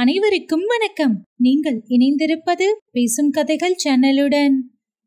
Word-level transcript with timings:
அனைவருக்கும் 0.00 0.62
வணக்கம். 0.66 1.22
நீங்கள் 1.36 1.82
இணைந்திருப்பது 1.88 2.66
பேசும் 2.90 3.30
கதைகள் 3.30 3.76
சேனலுடன். 3.84 4.54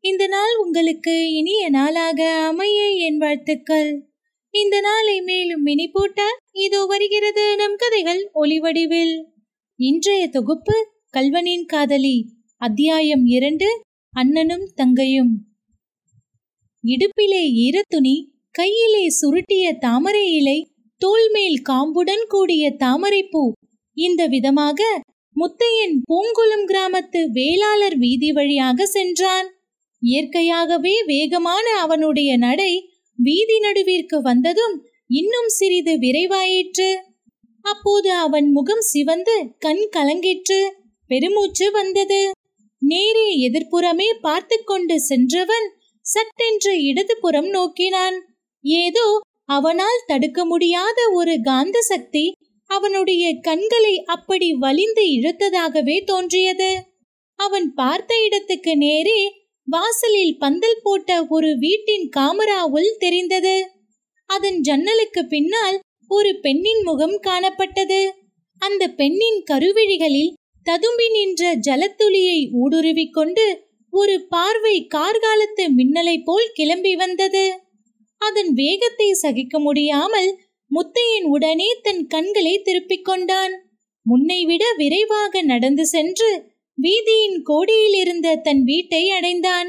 இந்த 0.00 0.26
நாள் 0.26 0.56
உங்களுக்கு 0.56 1.32
இனிய 1.32 1.68
நாளாக 1.68 2.28
அமைய 2.30 2.90
என் 2.90 3.18
வாழ்த்துக்கள். 3.18 4.02
இந்த 4.50 4.80
நாளை 4.80 5.20
மேலும் 5.20 5.62
மினி 5.62 5.88
போட்ட 5.88 6.22
இதோ 6.52 6.84
வருகிறது 6.84 7.56
நம் 7.56 7.74
கதைகள் 7.76 8.30
ஒளிவடிவில் 8.34 9.24
இன்றைய 9.76 10.28
தொகுப்பு 10.28 10.86
கல்வனின் 11.10 11.66
காதலி 11.66 12.28
அத்தியாயம் 12.56 13.24
இரண்டு 13.24 13.82
அண்ணனும் 14.10 14.72
தங்கையும். 14.74 15.34
இடுப்பிலே 16.84 17.44
ஈரத்துணி 17.66 18.16
கையிலே 18.50 19.06
சுருட்டிய 19.08 19.78
தாமரை 19.78 20.32
இலை 20.32 20.68
தோல்மேல் 20.96 21.60
காம்புடன் 21.62 22.26
கூடிய 22.28 22.70
தாமரைப்பூ 22.70 23.52
இந்த 23.96 24.22
விதமாக 24.26 24.80
முத்தையன் 25.36 25.94
பூங்குளம் 26.08 26.66
கிராமத்து 26.70 27.20
வேளாளர் 27.32 27.96
வீதி 27.96 28.30
வழியாக 28.32 28.86
சென்றான். 28.86 29.48
இயற்கையாகவே 30.02 30.94
வேகமான 31.04 31.66
அவனுடைய 31.78 32.30
நடை 32.36 32.72
வீதி 33.18 33.56
நடுவிற்கு 33.58 34.16
வந்ததும் 34.22 34.76
இன்னும் 35.10 35.48
சிறிது 35.48 35.94
விரைவாயிற்று. 35.98 36.90
அப்போது 37.64 38.10
அவன் 38.24 38.48
முகம் 38.50 38.84
சிவந்து 38.92 39.36
கண் 39.58 39.84
கலங்கிற்று. 39.96 40.60
பெருமூச்சு 41.10 41.66
வந்தது. 41.70 42.20
நேரே 42.82 43.26
எதிர்ப்புறமே 43.46 44.08
பார்த்து 44.20 44.56
கொண்டு 44.64 45.00
சென்றவன் 45.00 45.66
சட்டென்று 46.06 46.72
இடதுபுறம் 46.82 47.48
நோக்கினான். 47.48 48.16
ஏதோ 48.64 49.06
அவனால் 49.48 50.04
தடுக்க 50.06 50.40
முடியாத 50.44 50.98
ஒரு 51.12 51.34
காந்த 51.42 51.78
சக்தி 51.82 52.24
அவனுடைய 52.70 53.24
கண்களை 53.40 53.94
அப்படி 54.04 54.48
வலிந்து 54.54 55.04
இழுத்ததாகவே 55.10 55.96
தோன்றியது. 56.04 56.70
அவன் 57.38 57.74
பார்த்த 57.74 58.14
இடத்துக்கு 58.22 58.72
நேரே 58.76 59.20
வாசலில் 59.68 60.34
பந்தல் 60.38 60.80
போட்ட 60.82 61.10
ஒரு 61.28 61.50
வீட்டின் 61.58 62.06
காமராவுல் 62.16 62.90
தெரிந்தது. 62.98 63.56
அதன் 64.30 64.58
ஜன்னலுக்கு 64.60 65.22
பின்னால் 65.26 65.78
ஒரு 66.10 66.30
பெண்ணின் 66.40 66.82
முகம் 66.82 67.18
காணப்பட்டது. 67.20 68.00
அந்த 68.62 68.82
பெண்ணின் 68.90 69.40
கருவிழிகளில் 69.50 70.34
ததும்பி 70.66 71.08
நின்ற 71.08 71.42
ஜலத்துளியை 71.66 72.38
ஊடுருவிக் 72.62 73.12
கொண்டு 73.12 73.46
ஒரு 73.92 74.14
பார்வை 74.28 74.76
கார்காலத்து 74.94 75.64
மின்னலை 75.76 76.16
போல் 76.24 76.48
கிளம்பி 76.52 76.94
வந்தது. 76.94 77.44
அதன் 78.20 78.50
வேகத்தை 78.52 79.08
சகிக்க 79.12 79.58
முடியாமல் 79.58 80.30
முத்தையன் 80.74 81.26
உடனே 81.34 81.68
தன் 81.82 82.02
கண்களை 82.06 82.54
திருப்பிக் 82.62 83.04
கொண்டான். 83.04 83.54
முன்னை 84.06 84.40
விட 84.44 84.64
விரைவாக 84.76 85.42
நடந்து 85.42 85.84
சென்று 85.86 86.30
வீதியின் 86.78 87.38
கோடியில் 87.42 87.94
இருந்த 87.94 88.36
தன் 88.36 88.62
வீட்டை 88.62 89.02
அடைந்தான். 89.10 89.68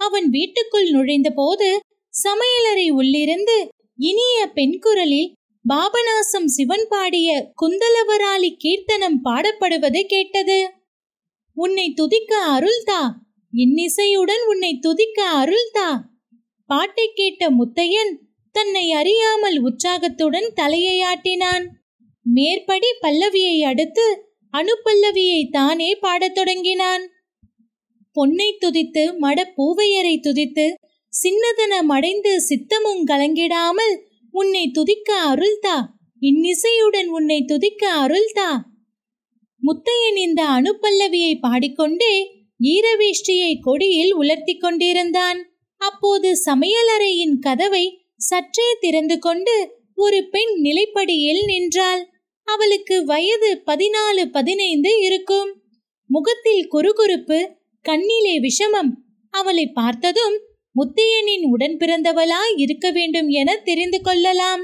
அவன் 0.00 0.26
வீட்டுக்குள் 0.28 0.88
நுழைந்தபோது 0.90 1.68
சமையலறை 2.14 2.86
உள்ளிருந்து 2.90 3.56
இனிய 3.98 4.38
பெண் 4.54 4.78
குரலில் 4.78 5.32
பாபநாசம் 5.64 6.48
சிவன் 6.56 6.86
பாடிய 6.88 7.28
குந்தலவராளி 7.62 8.50
கீர்த்தனம் 8.56 9.18
பாடப்படுவது 9.24 10.00
கேட்டது. 10.06 10.58
உன்னை 11.56 11.86
துதிக்க 11.92 12.32
அருள்தா 12.56 13.02
இன்னிசையுடன் 13.52 14.44
உன்னை 14.48 14.72
துதிக்க 14.78 15.18
அருள்தா 15.42 15.88
பாட்டை 16.70 17.06
கேட்ட 17.14 17.42
முத்தையன் 17.50 18.12
தன்னை 18.54 18.92
அறியாமல் 18.92 19.58
உற்சாகத்துடன் 19.58 20.48
தலையை 20.54 20.96
ஆட்டினான். 21.02 21.64
மேற்படி 22.26 22.90
பல்லவியை 23.02 23.56
அடுத்து 23.60 24.06
அணுப்பல்லவியை 24.54 25.40
தானே 25.50 25.90
பாடத் 25.94 26.34
தொடங்கினான். 26.34 27.04
பொன்னை 28.16 28.50
துதித்து 28.58 29.04
மட 29.20 29.38
பூவையரை 29.56 30.14
துதித்து 30.20 30.66
சின்னதன 31.12 31.74
மடைந்து 31.88 32.32
சித்தமும் 32.48 33.02
கலங்கிடாமல் 33.06 33.94
உன்னை 34.30 34.64
துதிக்க 34.70 35.10
அருள்தா 35.32 35.76
இன்னிசையுடன் 36.22 37.08
உன்னை 37.08 37.38
துதிக்க 37.44 37.82
அருள்தா. 38.04 38.50
முத்தையன் 39.62 40.16
இந்த 40.16 40.42
அணுப்பல்லவியை 40.56 41.34
பாடிக்கொண்டே 41.40 42.14
ஈரவேஷ்டியை 42.64 43.52
கொடியில் 43.60 44.12
உலர்த்தி 44.14 44.54
கொண்டிருந்தான். 44.56 45.40
அப்போது 45.80 46.28
சமையலறையின் 46.46 47.36
கதவை 47.40 47.84
சற்றே 48.28 48.76
திறந்து 48.80 49.18
கொண்டு 49.18 49.54
ஒரு 49.94 50.28
பெண் 50.30 50.52
நிலைப்படியில் 50.62 51.44
நின்றாள். 51.44 52.08
அவளுக்கு 52.44 53.04
வயது 53.04 53.62
பதினாலு 53.66 54.24
பதினைந்து 54.32 55.00
இருக்கும். 55.00 55.62
முகத்தில் 56.06 56.72
குறுகுறுப்பு 56.72 57.38
கண்ணிலே 57.82 58.40
விஷமம். 58.40 58.90
அவளை 59.30 59.66
பார்த்ததும் 59.66 60.40
முத்தையனின் 60.76 61.44
உடன் 61.50 61.76
பிறந்தவளாய் 61.76 62.54
இருக்க 62.56 62.90
வேண்டும் 62.90 63.28
என 63.28 63.56
தெரிந்து 63.56 64.00
கொள்ளலாம். 64.00 64.62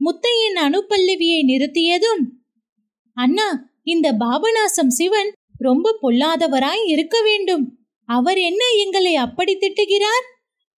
முத்தையன் 0.00 0.56
அணுப்பல்லவியை 0.56 1.40
நிறுத்தியதும் 1.46 2.22
அண்ணா 3.14 3.48
இந்த 3.82 4.12
பாபநாசம் 4.12 4.94
சிவன் 4.98 5.32
ரொம்ப 5.58 5.98
பொல்லாதவராய் 6.02 6.84
இருக்க 6.86 7.22
வேண்டும். 7.22 7.64
அவர் 8.08 8.38
என்ன 8.38 8.64
எங்களை 8.76 9.14
அப்படி 9.14 9.56
திட்டுகிறார்? 9.56 10.26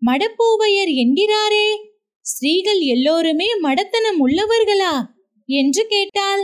மடப்பூவையர் 0.07 0.93
என்கிறாரே. 0.95 1.90
ஸ்ரீகள் 2.31 2.81
எல்லோருமே 2.95 3.49
மடத்தனம் 3.63 4.19
உள்ளவர்களா? 4.21 4.95
என்று 5.49 5.83
கேட்டாள். 5.87 6.43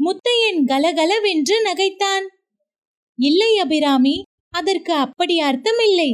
முத்தையன் 0.00 0.60
கலகலவென்று 0.64 1.56
நகைத்தான். 1.64 2.26
இல்லை 3.18 3.50
அபிராமி 3.58 4.16
அதற்கு 4.54 4.92
அப்படி 4.94 5.36
அர்த்தமில்லை. 5.40 6.10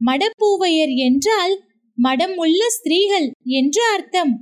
மடப்பூவையர் 0.00 0.94
என்றால் 0.98 1.54
மடம் 1.98 2.34
உள்ள 2.36 2.60
ஸ்திரீகள் 2.68 3.28
என்று 3.52 3.82
அர்த்தம். 3.92 4.32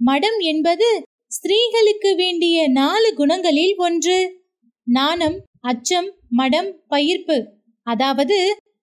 மடம் 0.00 0.38
என்பது 0.42 0.88
ஸ்திரீகளுக்கு 1.32 2.10
வேண்டிய 2.14 2.56
நாலு 2.70 3.08
குணங்களில் 3.16 3.74
ஒன்று. 3.78 4.18
நாணம் 4.86 5.36
அச்சம் 5.60 6.08
மடம் 6.30 6.70
பயிர்ப்பு. 6.90 7.36
அதாவது 7.86 8.38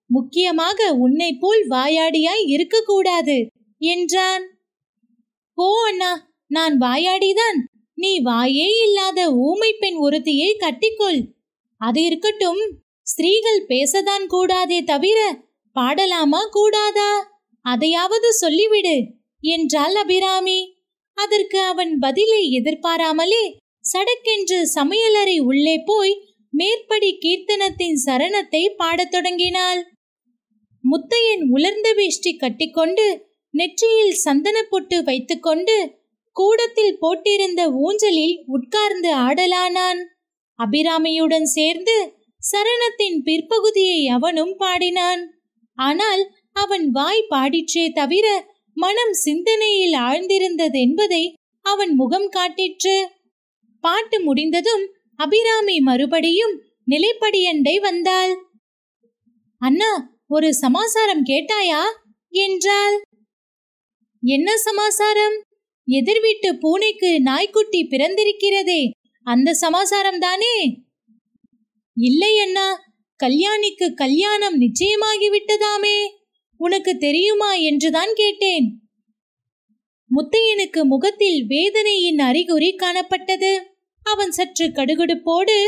முக்கியமாக 0.09 0.79
உன்னை 0.97 1.31
போல் 1.33 1.63
வாயாடியாய் 1.69 2.45
இருக்கக்கூடாது. 2.47 3.37
என்றான். 3.81 4.45
போ 5.53 5.87
அண்ணா 5.87 6.31
நான் 6.47 6.77
வாயாடிதான். 6.77 7.59
நீ 7.93 8.21
வாயே 8.21 8.67
இல்லாத 8.85 9.33
ஊமை 9.33 9.73
பெண் 9.79 9.95
ஒருத்தியை 9.95 10.49
கட்டிக்கொள். 10.57 11.21
அது 11.77 12.03
இருக்கட்டும் 12.03 12.61
ஸ்திரீகள் 13.01 13.65
பேசதான் 13.67 14.25
கூடாதே 14.25 14.81
தவிர 14.81 15.43
பாடலாமா 15.75 16.41
கூடாதா? 16.49 17.11
அதையாவது 17.61 18.29
சொல்லிவிடு 18.41 19.05
என்றாள் 19.41 19.95
அபிராமி. 19.95 20.59
அதற்கு 21.13 21.59
அவன் 21.59 21.99
பதிலை 21.99 22.51
எதிர்பாராமலே 22.51 23.57
சடக்கென்று 23.93 24.59
சமையலறை 24.75 25.39
உள்ளே 25.39 25.81
போய் 25.85 26.13
மேற்படி 26.49 27.17
கீர்த்தனத்தின் 27.21 27.97
சரணத்தை 28.05 28.69
பாடத் 28.75 29.11
தொடங்கினாள். 29.11 29.81
முத்தையன் 30.83 31.43
உலர்ந்த 31.49 31.93
வேஷ்டி 31.93 32.35
கட்டிக்கொண்டு 32.35 33.28
நெற்றியில் 33.53 34.15
சந்தன 34.15 34.57
பொட்டு 34.63 35.03
வைத்துக்கொண்டு 35.03 35.97
கூடத்தில் 36.31 36.97
போட்டிருந்த 37.01 37.61
ஊஞ்சலில் 37.73 38.43
உட்கார்ந்து 38.47 39.15
ஆடலானான். 39.15 40.01
அபிராமியுடன் 40.59 41.47
சேர்ந்து 41.57 41.95
சரணத்தின் 42.43 43.17
பிற்பகுதியை 43.23 44.07
அவனும் 44.07 44.53
பாடினான். 44.57 45.23
ஆனால் 45.77 46.23
அவன் 46.53 46.89
வாய் 46.89 47.27
பாடிற்றே 47.29 47.85
தவிர 47.93 48.27
மனம் 48.77 49.13
சிந்தனையில் 49.13 49.95
ஆழ்ந்திருந்தது 49.99 50.79
என்பதை 50.79 51.23
அவன் 51.65 51.95
முகம் 51.95 52.29
காட்டிற்று. 52.31 52.97
பாட்டு 53.83 54.17
முடிந்ததும் 54.21 54.85
அபிராமி 55.15 55.79
மறுபடியும் 55.79 56.55
நிலைப்படியண்டை 56.87 57.75
வந்தாள். 57.79 58.33
அண்ணா 59.61 59.91
ஒரு 60.27 60.53
சமாசாரம் 60.53 61.25
கேட்டாயா? 61.25 61.81
என்றாள். 62.33 62.95
என்ன 64.23 64.57
சமாசாரம்? 64.57 65.43
எதிர் 65.83 66.19
வீட்டு 66.19 66.57
பூனைக்கு 66.57 67.21
நாய்க்குட்டி 67.21 67.87
பிறந்திருக்கிறதே 67.89 68.89
அந்த 69.23 69.53
சமாசாரம் 69.53 70.19
தானே? 70.19 70.83
இல்லை 71.93 72.39
அண்ணா 72.39 72.87
கல்யாணிக்கு 73.23 73.93
கல்யாணம் 73.93 74.61
நிச்சயமாகிவிட்டதாமே. 74.61 76.07
உனக்கு 76.55 76.97
தெரியுமா 76.97 77.53
என்றுதான் 77.53 78.13
கேட்டேன். 78.13 78.79
முத்தையனுக்கு 80.11 80.83
முகத்தில் 80.83 81.45
வேதனையின் 81.45 82.19
அறிகுறி 82.19 82.75
காணப்பட்டது. 82.75 83.59
அவன் 84.01 84.31
சற்று 84.31 84.65
கடுகடுப்போடு 84.67 85.65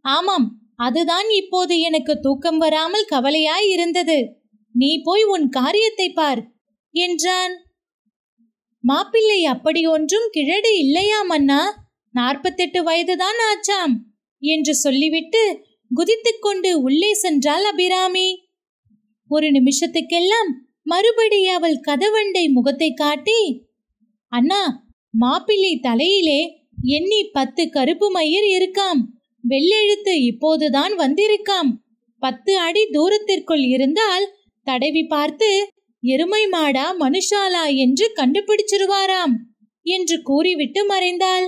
ஆமாம் 0.00 0.46
அதுதான் 0.76 1.28
இப்போது 1.30 1.80
எனக்கு 1.80 2.20
தூக்கம் 2.20 2.58
வராமல் 2.58 3.10
கவலையாய் 3.10 3.68
இருந்தது. 3.68 4.28
நீ 4.70 5.00
போய் 5.02 5.24
உன் 5.24 5.48
காரியத்தை 5.48 6.12
பார் 6.12 6.50
என்றான். 6.94 7.61
மாப்பிள்ளை 8.84 9.44
அப்படி 9.44 9.86
ஒன்றும் 9.86 10.30
கிழடு 10.32 10.70
இல்லையாம் 10.76 11.28
அண்ணா. 11.28 11.60
நாற்பத்தெட்டு 12.10 12.82
வயதுதான் 12.82 13.38
ஆச்சாம் 13.50 13.92
என்று 14.42 14.74
சொல்லிவிட்டு 14.74 15.42
குதித்துக்கொண்டு 15.90 16.70
உள்ளே 16.82 17.10
சென்றாள் 17.22 17.66
அபிராமி. 17.70 18.28
ஒரு 19.28 19.48
நிமிஷத்துக்கெல்லாம் 19.50 20.50
மறுபடி 20.82 21.46
அவள் 21.48 21.76
கதவண்டை 21.88 22.50
முகத்தை 22.50 22.92
காட்டி 22.92 23.40
அண்ணா 24.28 24.62
மாப்பிள்ளை 25.14 25.78
தலையிலே 25.78 26.40
எண்ணி 26.84 27.20
பத்து 27.32 27.70
கருப்பு 27.70 28.10
மயிர் 28.10 28.46
இருக்காம். 28.56 29.00
வெள்ளெழுத்து 29.44 30.12
இப்போதுதான் 30.22 30.92
வந்திருக்காம். 30.98 31.70
பத்து 32.22 32.58
அடி 32.58 32.82
தூரத்திற்குள் 32.92 33.64
இருந்தால் 33.66 34.26
தடவி 34.66 35.02
பார்த்து 35.04 35.50
எருமை 36.02 36.46
மாடா 36.46 36.86
மனுஷாலா 37.00 37.64
என்று 37.76 38.12
கண்டுபிடிச்சிருவாராம் 38.16 39.34
என்று 39.86 40.22
கூறிவிட்டு 40.22 40.80
மறைந்தாள். 40.86 41.46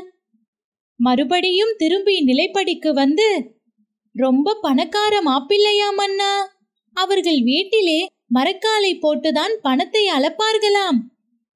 மறுபடியும் 1.01 1.75
திரும்பி 1.77 2.17
நிலைப்படிக்கு 2.25 2.91
வந்து 2.93 3.29
ரொம்ப 4.15 4.59
பணக்கார 4.62 5.15
மாப்பிள்ளையாம் 5.23 6.01
அண்ணா 6.05 6.33
அவர்கள் 6.97 7.41
வீட்டிலே 7.43 8.01
மரக்காலை 8.35 8.93
போட்டுதான் 9.03 9.55
பணத்தை 9.62 10.05
அளப்பார்களாம். 10.06 10.99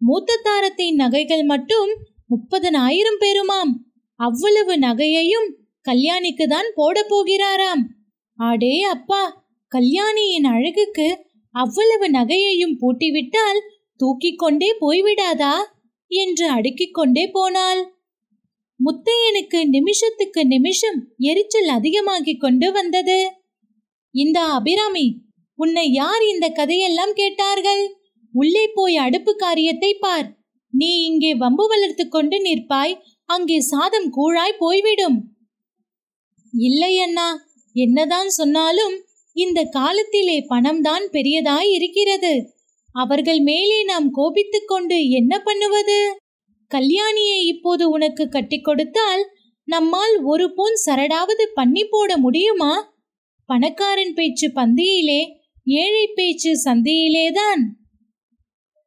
மூத்த 0.01 0.41
தாரத்தின் 0.43 0.95
நகைகள் 0.95 1.45
மட்டும் 1.45 1.91
முப்பதனாயிரம் 2.27 3.21
பெறுமாம். 3.21 3.73
அவ்வளவு 4.21 4.79
நகையையும் 4.79 5.49
கல்யாணிக்கு 5.87 6.45
தான் 6.47 6.69
போட 6.75 7.07
போகிறாராம். 7.09 7.83
அடே 8.39 8.83
அப்பா 8.83 9.23
கல்யாணியின் 9.73 10.45
அழகுக்கு 10.45 11.07
அவ்வளவு 11.55 12.11
நகையையும் 12.11 12.79
பூட்டிவிட்டால் 12.81 13.61
தூக்கிக் 14.01 14.39
கொண்டே 14.39 14.77
போய்விடாதா? 14.81 15.55
என்று 16.11 16.47
அடுக்கிக் 16.49 16.95
கொண்டே 16.95 17.31
போனாள். 17.31 17.81
முத்தையனுக்கு 18.81 19.61
நிமிஷத்துக்கு 19.67 20.47
நிமிஷம் 20.47 20.99
எரிச்சல் 21.19 21.69
அதிகமாகிக் 21.69 22.41
கொண்டு 22.41 22.73
வந்தது. 22.73 23.19
இந்த 24.15 24.41
அபிராமி 24.41 25.07
உன்னை 25.55 25.93
யார் 25.93 26.25
இந்த 26.25 26.49
கதையெல்லாம் 26.49 27.13
கேட்டார்கள்? 27.13 27.83
உள்ளே 28.35 28.65
போய் 28.75 28.97
அடுப்பு 28.97 29.37
காரியத்தை 29.37 29.95
பார். 29.95 30.29
நீ 30.73 30.91
இங்கே 31.05 31.35
வம்பு 31.35 31.67
வளர்த்து 31.67 32.09
கொண்டு 32.09 32.37
நிற்பாய் 32.43 32.95
அங்கே 33.25 33.61
சாதம் 33.61 34.09
கூழாய் 34.17 34.59
போய்விடும். 34.59 35.19
இல்லை 36.53 36.99
அண்ணா 36.99 37.29
என்னதான் 37.77 38.29
சொன்னாலும் 38.29 38.95
இந்த 39.39 39.65
காலத்திலே 39.71 40.41
பணம்தான் 40.41 41.05
பெரியதாய் 41.13 41.71
இருக்கிறது 41.71 42.55
அவர்கள் 42.93 43.41
மேலே 43.41 43.85
நாம் 43.85 44.11
கோபித்துக் 44.11 44.67
கொண்டு 44.67 45.09
என்ன 45.09 45.39
பண்ணுவது? 45.39 46.17
கல்யாணியை 46.75 47.39
இப்போது 47.45 47.91
உனக்கு 47.91 48.29
கட்டி 48.29 48.61
கொடுத்தால் 48.61 49.29
நம்மால் 49.65 50.23
ஒரு 50.23 50.47
பூன் 50.47 50.91
சரடாவது 50.91 51.45
பண்ணி 51.55 51.85
போட 51.85 52.19
முடியுமா? 52.19 52.97
பணக்காரன் 53.47 54.15
பேச்சு 54.15 54.49
பந்தியிலே 54.49 55.21
ஏழை 55.65 56.07
பேச்சு 56.15 56.53
சந்தியிலேதான். 56.65 57.63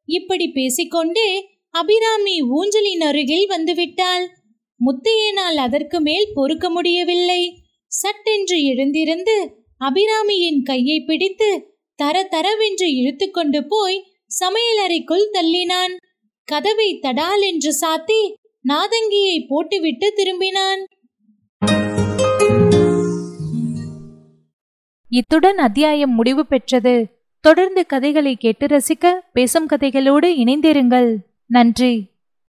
இப்படி 0.04 0.48
பேசிக்கொண்டே 0.48 1.48
அபிராமி 1.70 2.42
ஊஞ்சலின் 2.42 3.02
அருகில் 3.02 3.48
வந்துவிட்டாள். 3.48 4.26
முத்தையனால் 4.80 5.56
அதற்கு 5.56 6.00
மேல் 6.00 6.30
பொறுக்க 6.34 6.70
முடியவில்லை. 6.70 7.56
சட்டென்று 7.86 8.62
எழுந்திருந்து 8.62 9.61
அபிராமியின் 9.82 10.62
கையை 10.64 11.00
பிடித்து 11.00 11.76
தர 11.94 12.28
தரவென்று 12.30 12.84
இழுத்துக்கொண்டு 12.84 13.64
போய் 13.68 14.04
சமையலறைக்குள் 14.40 15.28
தள்ளினான். 15.32 15.96
கதவை 16.44 16.98
தடால் 17.02 17.40
என்று 17.40 17.76
சாத்தி 17.80 18.34
நாதங்கியை 18.68 19.44
போட்டுவிட்டு 19.48 20.12
திரும்பினான். 20.16 20.84
இத்துடன் 25.08 25.58
அத்தியாயம் 25.58 26.14
முடிவு 26.14 26.46
பெற்றது. 26.46 27.06
தொடர்ந்து 27.40 27.86
கதைகளை 27.86 28.36
கேட்டு 28.36 28.66
ரசிக்க 28.66 29.18
பேசும் 29.32 29.68
கதைகளோடு 29.68 30.26
இணைந்திருங்கள். 30.26 31.16
நன்றி. 31.46 32.11